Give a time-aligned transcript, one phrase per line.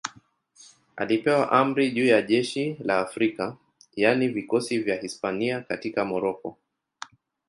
[0.95, 3.57] Alipewa amri juu ya jeshi la Afrika,
[3.95, 6.57] yaani vikosi vya Hispania katika Moroko.